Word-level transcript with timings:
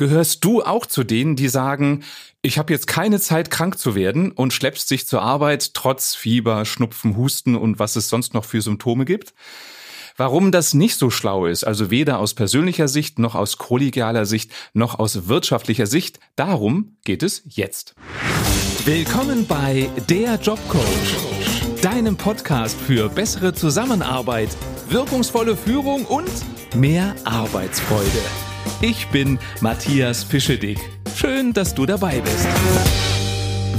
Gehörst 0.00 0.46
du 0.46 0.62
auch 0.62 0.86
zu 0.86 1.04
denen, 1.04 1.36
die 1.36 1.50
sagen, 1.50 2.04
ich 2.40 2.56
habe 2.56 2.72
jetzt 2.72 2.86
keine 2.86 3.20
Zeit, 3.20 3.50
krank 3.50 3.76
zu 3.78 3.94
werden 3.94 4.32
und 4.32 4.54
schleppst 4.54 4.90
dich 4.90 5.06
zur 5.06 5.20
Arbeit 5.20 5.74
trotz 5.74 6.14
Fieber, 6.14 6.64
Schnupfen, 6.64 7.18
Husten 7.18 7.54
und 7.54 7.78
was 7.78 7.96
es 7.96 8.08
sonst 8.08 8.32
noch 8.32 8.46
für 8.46 8.62
Symptome 8.62 9.04
gibt? 9.04 9.34
Warum 10.16 10.52
das 10.52 10.72
nicht 10.72 10.96
so 10.96 11.10
schlau 11.10 11.44
ist, 11.44 11.64
also 11.64 11.90
weder 11.90 12.18
aus 12.18 12.32
persönlicher 12.32 12.88
Sicht 12.88 13.18
noch 13.18 13.34
aus 13.34 13.58
kollegialer 13.58 14.24
Sicht 14.24 14.52
noch 14.72 14.98
aus 14.98 15.28
wirtschaftlicher 15.28 15.86
Sicht, 15.86 16.18
darum 16.34 16.96
geht 17.04 17.22
es 17.22 17.42
jetzt. 17.44 17.94
Willkommen 18.86 19.46
bei 19.46 19.90
Der 20.08 20.36
Jobcoach, 20.36 21.82
deinem 21.82 22.16
Podcast 22.16 22.80
für 22.80 23.10
bessere 23.10 23.52
Zusammenarbeit, 23.52 24.48
wirkungsvolle 24.88 25.58
Führung 25.58 26.06
und 26.06 26.32
mehr 26.74 27.14
Arbeitsfreude. 27.26 28.49
Ich 28.80 29.06
bin 29.08 29.38
Matthias 29.60 30.24
Fischedick. 30.24 30.78
Schön, 31.14 31.52
dass 31.52 31.74
du 31.74 31.86
dabei 31.86 32.20
bist. 32.20 32.48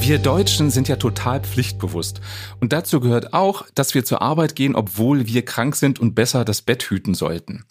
Wir 0.04 0.18
Deutschen 0.18 0.72
sind 0.72 0.88
ja 0.88 0.96
total 0.96 1.42
pflichtbewusst. 1.42 2.22
Und 2.60 2.74
dazu 2.74 3.00
gehört 3.00 3.34
auch, 3.34 3.68
dass 3.76 3.94
wir 3.94 4.04
zur 4.04 4.24
Arbeit 4.24 4.56
gehen, 4.56 4.76
obwohl 4.76 5.28
wir 5.28 5.46
krank 5.46 5.76
sind 5.76 6.00
und 6.00 6.16
besser 6.16 6.44
das 6.44 6.64
Bett 6.64 6.82
hüten 6.84 7.14
sollten. 7.14 7.66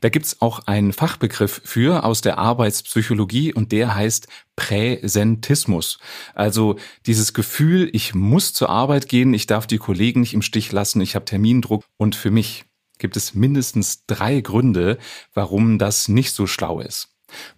Da 0.00 0.08
gibt's 0.08 0.40
auch 0.40 0.66
einen 0.66 0.94
Fachbegriff 0.94 1.60
für 1.62 2.04
aus 2.04 2.22
der 2.22 2.38
Arbeitspsychologie 2.38 3.52
und 3.52 3.70
der 3.70 3.94
heißt 3.94 4.28
Präsentismus. 4.56 5.98
Also 6.34 6.76
dieses 7.04 7.34
Gefühl, 7.34 7.90
ich 7.92 8.14
muss 8.14 8.54
zur 8.54 8.70
Arbeit 8.70 9.10
gehen, 9.10 9.34
ich 9.34 9.46
darf 9.46 9.66
die 9.66 9.78
Kollegen 9.78 10.20
nicht 10.20 10.32
im 10.32 10.42
Stich 10.42 10.72
lassen, 10.72 11.02
ich 11.02 11.14
habe 11.14 11.26
Termindruck 11.26 11.84
und 11.98 12.16
für 12.16 12.30
mich 12.30 12.64
gibt 12.98 13.16
es 13.16 13.34
mindestens 13.34 14.06
drei 14.06 14.40
Gründe, 14.40 14.98
warum 15.32 15.78
das 15.78 16.08
nicht 16.08 16.32
so 16.32 16.46
schlau 16.46 16.80
ist. 16.80 17.08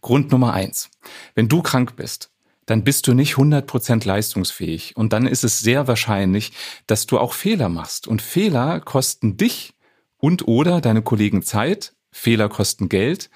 Grund 0.01 0.33
Nummer 0.33 0.53
eins. 0.53 0.91
Wenn 1.35 1.49
du 1.49 1.63
krank 1.63 1.97
bist, 1.97 2.31
dann 2.67 2.83
bist 2.83 3.07
du 3.07 3.15
nicht 3.15 3.35
100% 3.35 4.07
leistungsfähig 4.07 4.97
und 4.97 5.13
dann 5.13 5.27
ist 5.27 5.45
es 5.45 5.61
sehr 5.61 5.87
wahrscheinlich, 5.87 6.53
dass 6.87 7.07
du 7.07 7.19
auch 7.19 7.33
Fehler 7.33 7.69
machst 7.69 8.09
und 8.09 8.23
Fehler 8.23 8.81
kosten 8.81 9.37
dich 9.37 9.75
und 10.19 10.49
oder 10.49 10.81
deine 10.81 11.03
Kollegen 11.03 11.43
Zeit, 11.43 11.95
Fehler 12.11 12.49
kosten 12.49 12.89
Geld 12.89 13.31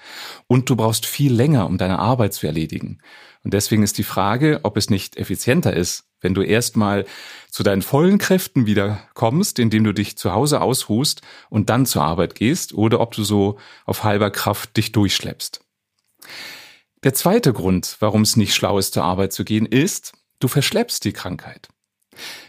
und 0.47 0.69
du 0.69 0.75
brauchst 0.75 1.05
viel 1.05 1.33
länger, 1.33 1.67
um 1.67 1.77
deine 1.77 1.99
Arbeit 1.99 2.33
zu 2.33 2.47
erledigen. 2.47 2.99
Und 3.43 3.53
deswegen 3.53 3.83
ist 3.83 3.97
die 3.97 4.03
Frage, 4.03 4.59
ob 4.63 4.75
es 4.75 4.89
nicht 4.89 5.17
effizienter 5.17 5.73
ist, 5.73 6.05
wenn 6.21 6.33
du 6.33 6.41
erstmal 6.41 7.05
zu 7.49 7.63
deinen 7.63 7.81
vollen 7.81 8.17
Kräften 8.17 8.65
wieder 8.65 8.99
kommst, 9.13 9.59
indem 9.59 9.83
du 9.83 9.93
dich 9.93 10.17
zu 10.17 10.31
Hause 10.31 10.61
ausruhst 10.61 11.21
und 11.49 11.69
dann 11.69 11.85
zur 11.85 12.03
Arbeit 12.03 12.35
gehst, 12.35 12.73
oder 12.73 12.99
ob 13.01 13.13
du 13.13 13.23
so 13.23 13.57
auf 13.85 14.03
halber 14.03 14.31
Kraft 14.31 14.77
dich 14.77 14.91
durchschleppst. 14.91 15.61
Der 17.03 17.13
zweite 17.13 17.51
Grund, 17.51 17.97
warum 17.99 18.21
es 18.21 18.37
nicht 18.37 18.53
schlau 18.53 18.77
ist, 18.77 18.93
zur 18.93 19.03
Arbeit 19.03 19.33
zu 19.33 19.43
gehen, 19.43 19.65
ist, 19.65 20.13
du 20.39 20.47
verschleppst 20.47 21.03
die 21.03 21.13
Krankheit. 21.13 21.67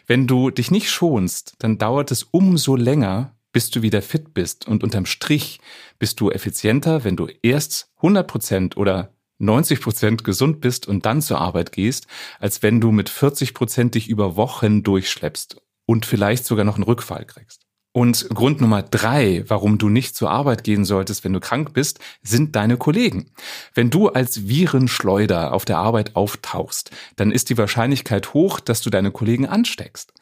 Wenn 0.07 0.27
du 0.27 0.51
dich 0.51 0.71
nicht 0.71 0.91
schonst, 0.91 1.55
dann 1.59 1.79
dauert 1.79 2.11
es 2.11 2.25
umso 2.25 2.77
länger, 2.77 3.35
bis 3.53 3.71
du 3.71 3.83
wieder 3.83 4.03
fit 4.03 4.35
bist. 4.35 4.67
Und 4.67 4.83
unterm 4.83 5.07
Strich 5.07 5.61
bist 5.99 6.21
du 6.21 6.31
effizienter, 6.31 7.05
wenn 7.05 7.17
du 7.17 7.29
erst 7.43 7.91
100 7.97 8.27
Prozent 8.27 8.77
oder 8.77 9.15
90 9.43 9.81
Prozent 9.81 10.25
gesund 10.25 10.61
bist 10.61 10.87
und 10.87 11.05
dann 11.05 11.21
zur 11.21 11.41
Arbeit 11.41 11.73
gehst, 11.73 12.07
als 12.39 12.63
wenn 12.63 12.81
du 12.81 12.93
mit 12.93 13.09
40 13.09 13.55
Prozent 13.55 13.95
dich 13.95 14.09
über 14.09 14.37
Wochen 14.37 14.83
durchschleppst 14.83 15.61
und 15.87 16.07
vielleicht 16.07 16.45
sogar 16.45 16.65
noch 16.65 16.77
einen 16.77 16.85
Rückfall 16.85 17.25
kriegst. 17.25 17.67
Und 17.95 18.31
Grund 18.31 18.63
Nummer 18.63 18.83
drei, 18.83 19.45
warum 19.49 19.77
du 19.77 19.91
nicht 19.91 20.17
zur 20.17 20.31
Arbeit 20.31 20.65
gehen 20.65 20.87
solltest, 20.87 21.25
wenn 21.25 21.35
du 21.35 21.41
krank 21.41 21.75
bist, 21.75 21.99
sind 22.23 22.57
deine 22.57 22.79
Kollegen. 22.79 23.31
Wenn 23.75 23.91
du 23.91 24.09
als 24.09 24.49
Virenschleuder 24.49 25.53
auf 25.53 25.67
der 25.67 25.77
Arbeit 25.77 26.17
auftauchst, 26.17 26.91
dann 27.17 27.31
ist 27.31 27.51
die 27.51 27.59
Wahrscheinlichkeit 27.59 28.33
hoch, 28.33 28.61
dass 28.61 28.81
du 28.81 28.89
deine 28.89 29.11
Kollegen 29.11 29.47
ansteckst. 29.47 30.15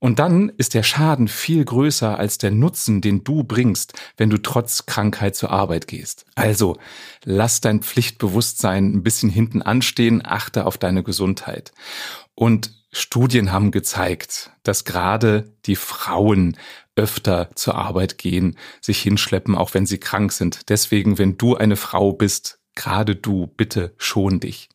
Und 0.00 0.18
dann 0.18 0.50
ist 0.56 0.72
der 0.72 0.82
Schaden 0.82 1.28
viel 1.28 1.62
größer 1.62 2.18
als 2.18 2.38
der 2.38 2.50
Nutzen, 2.50 3.02
den 3.02 3.22
du 3.22 3.44
bringst, 3.44 3.92
wenn 4.16 4.30
du 4.30 4.38
trotz 4.38 4.86
Krankheit 4.86 5.36
zur 5.36 5.50
Arbeit 5.50 5.86
gehst. 5.86 6.24
Also 6.34 6.78
lass 7.24 7.60
dein 7.60 7.82
Pflichtbewusstsein 7.82 8.94
ein 8.94 9.02
bisschen 9.02 9.28
hinten 9.28 9.60
anstehen, 9.60 10.22
achte 10.24 10.64
auf 10.64 10.78
deine 10.78 11.02
Gesundheit. 11.02 11.72
Und 12.34 12.72
Studien 12.92 13.52
haben 13.52 13.70
gezeigt, 13.70 14.50
dass 14.62 14.84
gerade 14.84 15.54
die 15.66 15.76
Frauen 15.76 16.56
öfter 16.96 17.50
zur 17.54 17.76
Arbeit 17.76 18.16
gehen, 18.16 18.56
sich 18.80 19.00
hinschleppen, 19.02 19.54
auch 19.54 19.74
wenn 19.74 19.86
sie 19.86 19.98
krank 19.98 20.32
sind. 20.32 20.70
Deswegen, 20.70 21.18
wenn 21.18 21.36
du 21.36 21.56
eine 21.56 21.76
Frau 21.76 22.12
bist, 22.12 22.58
gerade 22.74 23.14
du, 23.14 23.46
bitte 23.46 23.94
schon 23.98 24.40
dich. 24.40 24.70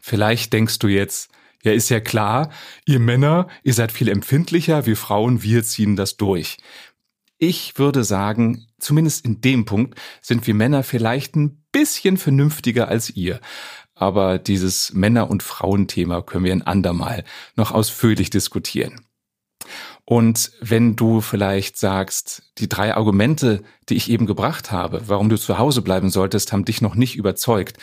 Vielleicht 0.00 0.52
denkst 0.52 0.78
du 0.78 0.88
jetzt, 0.88 1.30
ja, 1.64 1.72
ist 1.72 1.88
ja 1.88 2.00
klar, 2.00 2.50
ihr 2.86 3.00
Männer, 3.00 3.48
ihr 3.62 3.74
seid 3.74 3.90
viel 3.90 4.08
empfindlicher, 4.08 4.86
wir 4.86 4.96
Frauen, 4.96 5.42
wir 5.42 5.64
ziehen 5.64 5.96
das 5.96 6.16
durch. 6.16 6.58
Ich 7.38 7.78
würde 7.78 8.04
sagen, 8.04 8.66
zumindest 8.78 9.24
in 9.24 9.40
dem 9.40 9.64
Punkt 9.64 9.98
sind 10.20 10.46
wir 10.46 10.54
Männer 10.54 10.82
vielleicht 10.82 11.34
ein 11.36 11.64
bisschen 11.72 12.16
vernünftiger 12.16 12.88
als 12.88 13.10
ihr. 13.10 13.40
Aber 13.94 14.38
dieses 14.38 14.92
Männer- 14.92 15.30
und 15.30 15.42
Frauenthema 15.42 16.22
können 16.22 16.44
wir 16.44 16.52
ein 16.52 16.62
andermal 16.62 17.24
noch 17.56 17.72
ausführlich 17.72 18.30
diskutieren. 18.30 19.00
Und 20.04 20.52
wenn 20.60 20.96
du 20.96 21.22
vielleicht 21.22 21.78
sagst, 21.78 22.42
die 22.58 22.68
drei 22.68 22.94
Argumente, 22.94 23.62
die 23.88 23.94
ich 23.94 24.10
eben 24.10 24.26
gebracht 24.26 24.70
habe, 24.70 25.02
warum 25.06 25.30
du 25.30 25.38
zu 25.38 25.58
Hause 25.58 25.80
bleiben 25.80 26.10
solltest, 26.10 26.52
haben 26.52 26.66
dich 26.66 26.82
noch 26.82 26.94
nicht 26.94 27.16
überzeugt, 27.16 27.78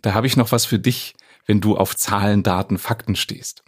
da 0.00 0.14
habe 0.14 0.26
ich 0.26 0.36
noch 0.36 0.52
was 0.52 0.64
für 0.64 0.78
dich 0.78 1.14
wenn 1.46 1.60
du 1.60 1.76
auf 1.76 1.96
Zahlen, 1.96 2.42
Daten, 2.42 2.78
Fakten 2.78 3.16
stehst. 3.16 3.64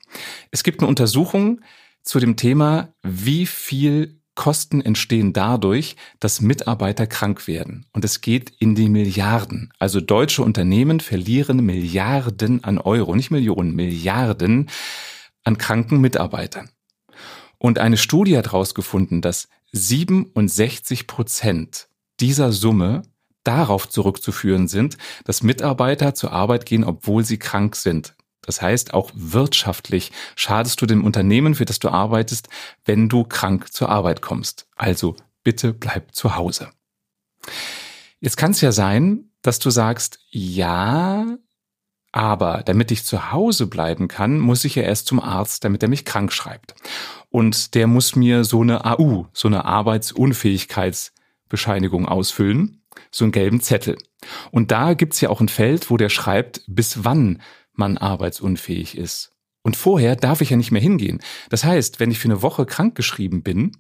Es 0.51 0.63
gibt 0.63 0.81
eine 0.81 0.89
Untersuchung 0.89 1.61
zu 2.03 2.19
dem 2.21 2.37
Thema, 2.37 2.95
wie 3.03 3.47
viel 3.47 4.19
Kosten 4.35 4.81
entstehen 4.81 5.33
dadurch, 5.33 5.97
dass 6.21 6.41
Mitarbeiter 6.41 7.09
krank 7.09 7.49
werden. 7.49 7.87
Und 7.93 8.05
es 8.05 8.21
geht 8.21 8.51
in 8.61 8.77
die 8.77 8.89
Milliarden. 8.89 9.73
Also 9.81 10.01
deutsche 10.01 10.45
Unternehmen 10.45 11.01
verlieren 11.01 11.67
Milliarden 11.67 12.63
an 12.63 12.79
Euro, 12.79 13.17
nicht 13.17 13.33
Millionen, 13.33 13.75
Milliarden 13.75 14.71
an 15.43 15.59
kranken 15.59 16.01
Mitarbeitern. 16.01 16.71
Und 17.59 17.81
eine 17.81 17.97
Studie 17.97 18.39
hat 18.39 18.53
herausgefunden, 18.53 19.23
dass 19.23 19.49
67 19.73 21.09
Prozent 21.09 21.89
dieser 22.21 22.53
Summe 22.53 23.03
darauf 23.49 23.89
zurückzuführen 23.89 24.69
sind, 24.69 24.99
dass 25.25 25.43
Mitarbeiter 25.43 26.15
zur 26.15 26.33
Arbeit 26.33 26.67
gehen, 26.67 26.85
obwohl 26.85 27.25
sie 27.25 27.39
krank 27.39 27.77
sind. 27.77 28.15
Das 28.43 28.61
heißt, 28.61 28.93
auch 28.93 29.11
wirtschaftlich 29.15 30.13
schadest 30.37 30.83
du 30.83 30.87
dem 30.87 31.03
Unternehmen, 31.03 31.55
für 31.55 31.65
das 31.65 31.79
du 31.79 31.89
arbeitest, 31.89 32.51
wenn 32.85 33.09
du 33.09 33.25
krank 33.25 33.73
zur 33.73 33.89
Arbeit 33.89 34.21
kommst. 34.21 34.69
Also 34.77 35.17
bitte 35.45 35.73
bleib 35.73 36.15
zu 36.15 36.37
Hause. 36.37 36.69
Jetzt 38.21 38.37
kann 38.37 38.51
es 38.51 38.61
ja 38.61 38.71
sein, 38.71 39.31
dass 39.41 39.61
du 39.61 39.71
sagst, 39.71 40.19
ja, 40.29 41.25
aber 42.13 42.63
damit 42.67 42.91
ich 42.91 43.05
zu 43.05 43.33
Hause 43.33 43.67
bleiben 43.67 44.09
kann, 44.09 44.39
muss 44.39 44.67
ich 44.67 44.75
ja 44.75 44.83
erst 44.83 45.07
zum 45.07 45.21
Arzt, 45.21 45.65
damit 45.65 45.83
er 45.83 45.89
mich 45.89 46.05
krank 46.05 46.35
schreibt. 46.35 46.75
Und 47.31 47.75
der 47.75 47.87
muss 47.87 48.15
mir 48.15 48.45
so 48.45 48.61
eine 48.61 48.85
AU, 48.85 49.25
so 49.33 49.49
eine 49.49 49.65
Arbeitsunfähigkeitsbescheinigung 49.65 52.07
ausfüllen 52.07 52.78
so 53.11 53.25
einen 53.25 53.33
gelben 53.33 53.61
Zettel. 53.61 53.97
Und 54.51 54.71
da 54.71 54.95
gibt's 54.95 55.21
ja 55.21 55.31
auch 55.31 55.41
ein 55.41 55.49
Feld, 55.49 55.91
wo 55.91 55.97
der 55.97 56.09
schreibt, 56.09 56.63
bis 56.67 57.05
wann 57.05 57.41
man 57.73 57.97
arbeitsunfähig 57.97 58.97
ist. 58.97 59.33
Und 59.63 59.77
vorher 59.77 60.17
darf 60.17 60.41
ich 60.41 60.51
ja 60.51 60.57
nicht 60.57 60.71
mehr 60.71 60.83
hingehen. 60.83 61.21
Das 61.51 61.65
heißt, 61.65 62.01
wenn 62.01 62.11
ich 62.11 62.19
für 62.19 62.29
eine 62.29 62.43
Woche 62.43 62.67
krankgeschrieben 62.67 63.43
bin 63.43 63.73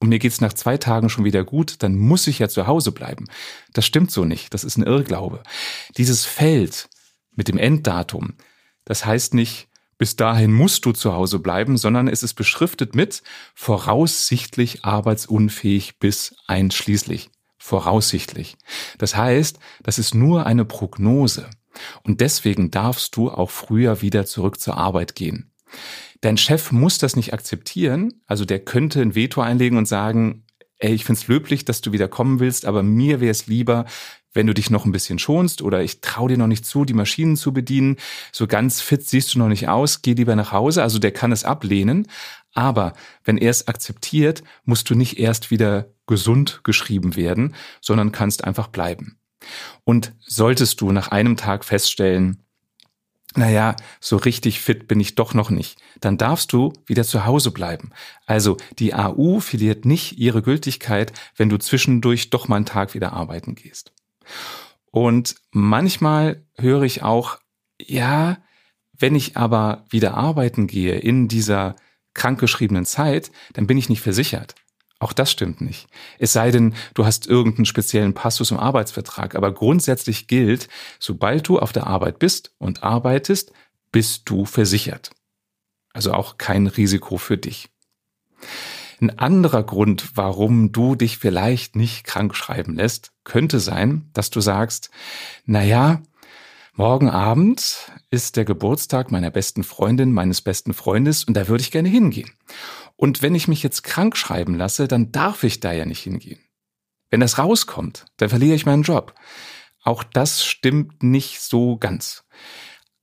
und 0.00 0.08
mir 0.08 0.18
geht's 0.18 0.40
nach 0.40 0.52
zwei 0.52 0.76
Tagen 0.76 1.08
schon 1.08 1.24
wieder 1.24 1.44
gut, 1.44 1.82
dann 1.82 1.96
muss 1.96 2.26
ich 2.26 2.38
ja 2.38 2.48
zu 2.48 2.66
Hause 2.66 2.92
bleiben. 2.92 3.26
Das 3.72 3.86
stimmt 3.86 4.10
so 4.10 4.24
nicht. 4.24 4.52
Das 4.54 4.64
ist 4.64 4.76
ein 4.76 4.82
Irrglaube. 4.82 5.42
Dieses 5.96 6.24
Feld 6.24 6.88
mit 7.30 7.48
dem 7.48 7.58
Enddatum, 7.58 8.34
das 8.84 9.06
heißt 9.06 9.34
nicht, 9.34 9.68
bis 9.98 10.16
dahin 10.16 10.52
musst 10.52 10.84
du 10.84 10.92
zu 10.92 11.12
Hause 11.12 11.38
bleiben, 11.38 11.76
sondern 11.76 12.08
es 12.08 12.22
ist 12.22 12.34
beschriftet 12.34 12.94
mit 12.94 13.22
voraussichtlich 13.54 14.84
arbeitsunfähig 14.84 15.98
bis 15.98 16.34
einschließlich 16.46 17.30
voraussichtlich. 17.64 18.58
Das 18.98 19.16
heißt, 19.16 19.58
das 19.82 19.98
ist 19.98 20.14
nur 20.14 20.44
eine 20.44 20.66
Prognose. 20.66 21.48
Und 22.02 22.20
deswegen 22.20 22.70
darfst 22.70 23.16
du 23.16 23.30
auch 23.30 23.50
früher 23.50 24.02
wieder 24.02 24.26
zurück 24.26 24.60
zur 24.60 24.76
Arbeit 24.76 25.14
gehen. 25.14 25.50
Dein 26.20 26.36
Chef 26.36 26.72
muss 26.72 26.98
das 26.98 27.16
nicht 27.16 27.32
akzeptieren, 27.32 28.20
also 28.26 28.44
der 28.44 28.60
könnte 28.60 29.00
ein 29.00 29.14
Veto 29.14 29.40
einlegen 29.40 29.78
und 29.78 29.88
sagen, 29.88 30.44
ey, 30.78 30.92
ich 30.92 31.06
find's 31.06 31.26
löblich, 31.26 31.64
dass 31.64 31.80
du 31.80 31.92
wieder 31.92 32.06
kommen 32.06 32.38
willst, 32.38 32.66
aber 32.66 32.82
mir 32.82 33.20
wäre 33.20 33.30
es 33.30 33.46
lieber, 33.46 33.86
wenn 34.34 34.46
du 34.46 34.52
dich 34.52 34.68
noch 34.68 34.84
ein 34.84 34.92
bisschen 34.92 35.18
schonst 35.18 35.62
oder 35.62 35.82
ich 35.82 36.02
traue 36.02 36.28
dir 36.28 36.36
noch 36.36 36.46
nicht 36.46 36.66
zu, 36.66 36.84
die 36.84 36.92
Maschinen 36.92 37.36
zu 37.36 37.54
bedienen, 37.54 37.96
so 38.30 38.46
ganz 38.46 38.82
fit 38.82 39.08
siehst 39.08 39.34
du 39.34 39.38
noch 39.38 39.48
nicht 39.48 39.68
aus, 39.68 40.02
geh 40.02 40.12
lieber 40.12 40.36
nach 40.36 40.52
Hause. 40.52 40.82
Also 40.82 40.98
der 40.98 41.12
kann 41.12 41.32
es 41.32 41.44
ablehnen. 41.44 42.08
Aber 42.52 42.92
wenn 43.24 43.38
er 43.38 43.50
es 43.50 43.68
akzeptiert, 43.68 44.42
musst 44.64 44.90
du 44.90 44.94
nicht 44.94 45.18
erst 45.18 45.50
wieder 45.50 45.93
gesund 46.06 46.60
geschrieben 46.64 47.16
werden, 47.16 47.54
sondern 47.80 48.12
kannst 48.12 48.44
einfach 48.44 48.68
bleiben. 48.68 49.18
Und 49.84 50.12
solltest 50.20 50.80
du 50.80 50.92
nach 50.92 51.08
einem 51.08 51.36
Tag 51.36 51.64
feststellen, 51.64 52.44
naja, 53.36 53.74
so 54.00 54.16
richtig 54.16 54.60
fit 54.60 54.86
bin 54.86 55.00
ich 55.00 55.16
doch 55.16 55.34
noch 55.34 55.50
nicht, 55.50 55.80
dann 56.00 56.18
darfst 56.18 56.52
du 56.52 56.72
wieder 56.86 57.04
zu 57.04 57.26
Hause 57.26 57.50
bleiben. 57.50 57.90
Also 58.26 58.56
die 58.78 58.94
AU 58.94 59.40
verliert 59.40 59.84
nicht 59.84 60.18
ihre 60.18 60.40
Gültigkeit, 60.40 61.12
wenn 61.36 61.48
du 61.48 61.58
zwischendurch 61.58 62.30
doch 62.30 62.46
mal 62.46 62.56
einen 62.56 62.66
Tag 62.66 62.94
wieder 62.94 63.12
arbeiten 63.12 63.56
gehst. 63.56 63.92
Und 64.90 65.34
manchmal 65.50 66.44
höre 66.56 66.82
ich 66.82 67.02
auch, 67.02 67.40
ja, 67.80 68.38
wenn 68.92 69.16
ich 69.16 69.36
aber 69.36 69.84
wieder 69.90 70.14
arbeiten 70.14 70.68
gehe 70.68 70.96
in 70.96 71.26
dieser 71.26 71.74
krankgeschriebenen 72.14 72.86
Zeit, 72.86 73.32
dann 73.54 73.66
bin 73.66 73.76
ich 73.76 73.88
nicht 73.88 74.00
versichert. 74.00 74.54
Auch 75.04 75.12
das 75.12 75.30
stimmt 75.30 75.60
nicht. 75.60 75.86
Es 76.18 76.32
sei 76.32 76.50
denn, 76.50 76.72
du 76.94 77.04
hast 77.04 77.26
irgendeinen 77.26 77.66
speziellen 77.66 78.14
Passus 78.14 78.50
im 78.50 78.58
Arbeitsvertrag. 78.58 79.34
Aber 79.34 79.52
grundsätzlich 79.52 80.28
gilt, 80.28 80.68
sobald 80.98 81.46
du 81.46 81.58
auf 81.58 81.72
der 81.72 81.86
Arbeit 81.86 82.18
bist 82.18 82.54
und 82.56 82.82
arbeitest, 82.82 83.52
bist 83.92 84.22
du 84.24 84.46
versichert. 84.46 85.10
Also 85.92 86.14
auch 86.14 86.38
kein 86.38 86.66
Risiko 86.66 87.18
für 87.18 87.36
dich. 87.36 87.68
Ein 88.98 89.18
anderer 89.18 89.62
Grund, 89.62 90.12
warum 90.14 90.72
du 90.72 90.94
dich 90.94 91.18
vielleicht 91.18 91.76
nicht 91.76 92.04
krank 92.04 92.34
schreiben 92.34 92.74
lässt, 92.74 93.12
könnte 93.24 93.60
sein, 93.60 94.08
dass 94.14 94.30
du 94.30 94.40
sagst, 94.40 94.88
na 95.44 95.62
ja, 95.62 96.00
morgen 96.76 97.08
Abend 97.08 97.92
ist 98.10 98.36
der 98.36 98.44
Geburtstag 98.44 99.10
meiner 99.10 99.30
besten 99.30 99.62
Freundin, 99.62 100.12
meines 100.12 100.42
besten 100.42 100.74
Freundes 100.74 101.24
und 101.24 101.34
da 101.34 101.48
würde 101.48 101.62
ich 101.62 101.70
gerne 101.70 101.88
hingehen. 101.88 102.32
Und 102.96 103.22
wenn 103.22 103.34
ich 103.34 103.48
mich 103.48 103.62
jetzt 103.62 103.84
krank 103.84 104.16
schreiben 104.16 104.54
lasse, 104.54 104.88
dann 104.88 105.12
darf 105.12 105.44
ich 105.44 105.60
da 105.60 105.72
ja 105.72 105.84
nicht 105.84 106.02
hingehen. 106.02 106.40
Wenn 107.10 107.20
das 107.20 107.38
rauskommt, 107.38 108.06
dann 108.16 108.28
verliere 108.28 108.56
ich 108.56 108.66
meinen 108.66 108.82
Job. 108.82 109.14
Auch 109.82 110.02
das 110.02 110.44
stimmt 110.44 111.02
nicht 111.02 111.40
so 111.40 111.76
ganz. 111.76 112.24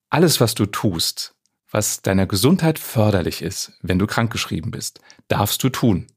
Alles, 0.09 0.41
was 0.41 0.53
du 0.56 0.65
tust, 0.65 1.35
was 1.69 2.01
deiner 2.01 2.25
Gesundheit 2.25 2.79
förderlich 2.79 3.41
ist, 3.41 3.74
wenn 3.81 4.00
du 4.00 4.07
krankgeschrieben 4.07 4.71
bist, 4.71 5.00
darfst 5.29 5.63
du 5.63 5.69
tun. 5.69 6.07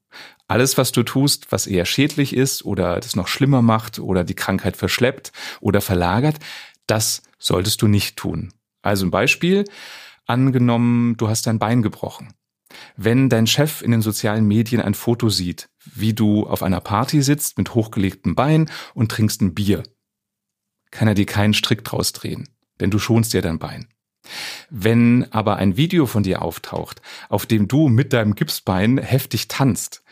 Alles, 0.47 0.77
was 0.77 0.93
du 0.93 1.03
tust, 1.05 1.53
was 1.53 1.67
eher 1.67 1.87
schädlich 1.87 2.35
ist 2.35 2.65
oder 2.65 3.01
das 3.01 3.17
noch 3.17 3.29
schlimmer 3.29 3.63
macht 3.63 3.99
oder 3.99 4.25
die 4.25 4.35
Krankheit 4.35 4.77
verschleppt 4.77 5.33
oder 5.61 5.81
verlagert, 5.81 6.39
das 6.87 7.23
solltest 7.39 7.83
du 7.83 7.89
nicht 7.89 8.17
tun. 8.17 8.53
Also 8.83 9.07
ein 9.07 9.11
Beispiel, 9.11 9.65
angenommen, 10.27 11.17
du 11.17 11.29
hast 11.29 11.47
dein 11.47 11.59
Bein 11.59 11.83
gebrochen. 11.83 12.35
Wenn 12.97 13.29
dein 13.29 13.47
Chef 13.47 13.83
in 13.83 13.91
den 13.91 14.03
sozialen 14.03 14.47
Medien 14.47 14.81
ein 14.81 14.95
Foto 14.95 15.29
sieht, 15.29 15.69
wie 15.85 16.13
du 16.13 16.47
auf 16.47 16.63
einer 16.63 16.81
Party 16.81 17.23
sitzt 17.23 17.59
mit 17.59 17.75
hochgelegtem 17.75 18.35
Bein 18.35 18.71
und 18.95 19.11
trinkst 19.11 19.41
ein 19.43 19.55
Bier, 19.55 19.83
kann 20.91 21.09
er 21.09 21.15
dir 21.15 21.27
keinen 21.27 21.55
Strick 21.55 21.85
draus 21.85 22.13
drehen, 22.13 22.49
denn 22.81 22.91
du 22.91 22.99
schonst 22.99 23.33
dir 23.33 23.43
dein 23.43 23.59
Bein. 23.59 23.89
Wenn 24.71 25.31
aber 25.33 25.57
ein 25.57 25.77
Video 25.77 26.07
von 26.07 26.23
dir 26.23 26.43
auftaucht, 26.43 27.03
auf 27.29 27.47
dem 27.47 27.69
du 27.69 27.89
mit 27.89 28.13
deinem 28.13 28.35
Gipsbein 28.35 28.99
heftig 28.99 29.49
tanzt, 29.49 30.03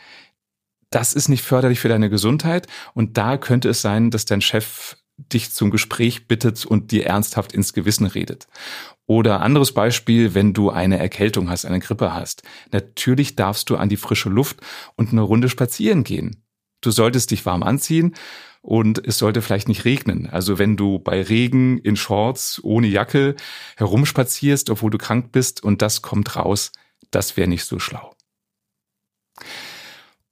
das 0.89 1.13
ist 1.13 1.27
nicht 1.27 1.41
förderlich 1.41 1.79
für 1.79 1.89
deine 1.89 2.09
Gesundheit 2.09 2.67
und 2.93 3.17
da 3.17 3.37
könnte 3.37 3.69
es 3.69 3.81
sein, 3.81 4.11
dass 4.11 4.25
dein 4.25 4.41
Chef 4.41 4.97
dich 5.31 5.51
zum 5.51 5.71
Gespräch 5.71 6.27
bittet 6.27 6.65
und 6.65 6.91
dir 6.91 7.05
ernsthaft 7.05 7.53
ins 7.53 7.73
Gewissen 7.73 8.05
redet. 8.05 8.47
Oder 9.05 9.41
anderes 9.41 9.73
Beispiel, 9.73 10.33
wenn 10.33 10.53
du 10.53 10.69
eine 10.69 10.97
Erkältung 10.97 11.49
hast, 11.49 11.65
eine 11.65 11.79
Grippe 11.79 12.13
hast. 12.13 12.43
Natürlich 12.71 13.35
darfst 13.35 13.69
du 13.69 13.75
an 13.75 13.89
die 13.89 13.97
frische 13.97 14.29
Luft 14.29 14.61
und 14.95 15.11
eine 15.11 15.21
Runde 15.21 15.49
spazieren 15.49 16.03
gehen. 16.03 16.43
Du 16.81 16.91
solltest 16.91 17.31
dich 17.31 17.45
warm 17.45 17.63
anziehen 17.63 18.15
und 18.61 19.05
es 19.05 19.17
sollte 19.17 19.41
vielleicht 19.41 19.67
nicht 19.67 19.85
regnen. 19.85 20.27
Also 20.29 20.57
wenn 20.57 20.77
du 20.77 20.99
bei 20.99 21.21
Regen 21.21 21.77
in 21.79 21.95
Shorts 21.95 22.61
ohne 22.63 22.87
Jacke 22.87 23.35
herumspazierst, 23.77 24.69
obwohl 24.69 24.91
du 24.91 24.97
krank 24.97 25.31
bist 25.31 25.63
und 25.63 25.81
das 25.81 26.01
kommt 26.01 26.35
raus, 26.35 26.71
das 27.11 27.37
wäre 27.37 27.47
nicht 27.47 27.65
so 27.65 27.79
schlau. 27.79 28.15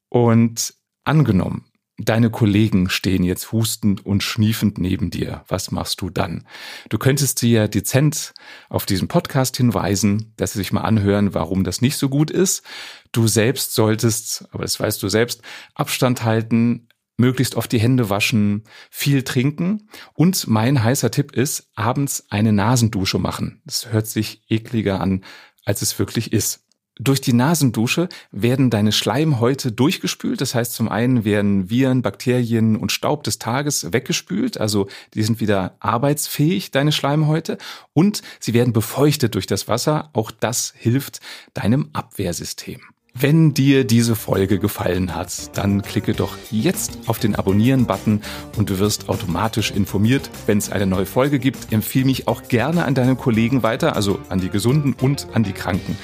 Und 0.09 0.73
angenommen, 1.03 1.65
Deine 2.03 2.31
Kollegen 2.31 2.89
stehen 2.89 3.23
jetzt 3.23 3.51
hustend 3.51 4.03
und 4.03 4.23
schniefend 4.23 4.79
neben 4.79 5.11
dir. 5.11 5.43
Was 5.47 5.69
machst 5.69 6.01
du 6.01 6.09
dann? 6.09 6.47
Du 6.89 6.97
könntest 6.97 7.37
sie 7.37 7.51
ja 7.51 7.67
dezent 7.67 8.33
auf 8.69 8.87
diesen 8.87 9.07
Podcast 9.07 9.55
hinweisen, 9.55 10.33
dass 10.35 10.53
sie 10.53 10.59
sich 10.59 10.71
mal 10.71 10.81
anhören, 10.81 11.35
warum 11.35 11.63
das 11.63 11.81
nicht 11.81 11.97
so 11.97 12.09
gut 12.09 12.31
ist. 12.31 12.63
Du 13.11 13.27
selbst 13.27 13.75
solltest, 13.75 14.45
aber 14.51 14.63
das 14.63 14.79
weißt 14.79 15.03
du 15.03 15.09
selbst, 15.09 15.43
Abstand 15.75 16.23
halten, 16.23 16.87
möglichst 17.17 17.53
oft 17.53 17.71
die 17.71 17.79
Hände 17.79 18.09
waschen, 18.09 18.63
viel 18.89 19.21
trinken 19.21 19.87
und 20.13 20.47
mein 20.47 20.83
heißer 20.83 21.11
Tipp 21.11 21.33
ist, 21.33 21.69
abends 21.75 22.25
eine 22.31 22.51
Nasendusche 22.51 23.19
machen. 23.19 23.61
Das 23.65 23.91
hört 23.91 24.07
sich 24.07 24.41
ekliger 24.49 24.99
an, 24.99 25.23
als 25.65 25.83
es 25.83 25.99
wirklich 25.99 26.33
ist. 26.33 26.65
Durch 26.99 27.21
die 27.21 27.33
Nasendusche 27.33 28.09
werden 28.31 28.69
deine 28.69 28.91
Schleimhäute 28.91 29.71
durchgespült. 29.71 30.41
Das 30.41 30.53
heißt, 30.53 30.73
zum 30.73 30.89
einen 30.89 31.23
werden 31.23 31.69
Viren, 31.69 32.01
Bakterien 32.01 32.75
und 32.75 32.91
Staub 32.91 33.23
des 33.23 33.39
Tages 33.39 33.93
weggespült. 33.93 34.59
Also 34.59 34.87
die 35.13 35.23
sind 35.23 35.39
wieder 35.39 35.77
arbeitsfähig, 35.79 36.71
deine 36.71 36.91
Schleimhäute. 36.91 37.57
Und 37.93 38.21
sie 38.39 38.53
werden 38.53 38.73
befeuchtet 38.73 39.35
durch 39.35 39.47
das 39.47 39.67
Wasser. 39.67 40.09
Auch 40.13 40.31
das 40.31 40.73
hilft 40.77 41.21
deinem 41.53 41.89
Abwehrsystem. 41.93 42.81
Wenn 43.13 43.53
dir 43.53 43.83
diese 43.83 44.15
Folge 44.15 44.57
gefallen 44.57 45.13
hat, 45.13 45.55
dann 45.57 45.81
klicke 45.81 46.13
doch 46.13 46.37
jetzt 46.49 46.97
auf 47.07 47.19
den 47.19 47.35
Abonnieren-Button 47.35 48.21
und 48.57 48.69
du 48.69 48.79
wirst 48.79 49.09
automatisch 49.09 49.71
informiert, 49.71 50.29
wenn 50.45 50.57
es 50.57 50.71
eine 50.71 50.87
neue 50.87 51.05
Folge 51.05 51.37
gibt. 51.37 51.73
Empfehle 51.73 52.05
mich 52.05 52.29
auch 52.29 52.43
gerne 52.43 52.85
an 52.85 52.95
deine 52.95 53.17
Kollegen 53.17 53.63
weiter, 53.63 53.97
also 53.97 54.19
an 54.29 54.39
die 54.39 54.49
Gesunden 54.49 54.95
und 54.99 55.27
an 55.33 55.43
die 55.43 55.51
Kranken. 55.51 55.97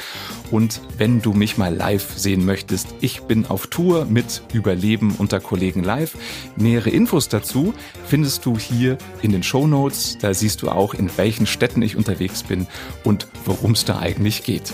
Und 0.51 0.81
wenn 0.97 1.21
du 1.21 1.33
mich 1.33 1.57
mal 1.57 1.73
live 1.73 2.17
sehen 2.17 2.45
möchtest, 2.45 2.87
ich 2.99 3.21
bin 3.21 3.45
auf 3.45 3.67
Tour 3.67 4.05
mit 4.05 4.43
Überleben 4.53 5.15
unter 5.17 5.39
Kollegen 5.39 5.83
live. 5.83 6.17
Nähere 6.57 6.89
Infos 6.89 7.29
dazu 7.29 7.73
findest 8.05 8.45
du 8.45 8.57
hier 8.57 8.97
in 9.21 9.31
den 9.31 9.43
Show 9.43 9.65
Notes. 9.65 10.17
Da 10.19 10.33
siehst 10.33 10.61
du 10.61 10.69
auch, 10.69 10.93
in 10.93 11.09
welchen 11.15 11.47
Städten 11.47 11.81
ich 11.81 11.95
unterwegs 11.95 12.43
bin 12.43 12.67
und 13.05 13.27
worum 13.45 13.71
es 13.71 13.85
da 13.85 13.99
eigentlich 13.99 14.43
geht. 14.43 14.73